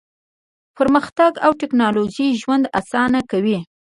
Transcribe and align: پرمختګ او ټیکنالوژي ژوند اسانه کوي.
پرمختګ 0.77 1.31
او 1.45 1.51
ټیکنالوژي 1.61 2.27
ژوند 2.41 2.63
اسانه 2.79 3.19
کوي. 3.31 3.59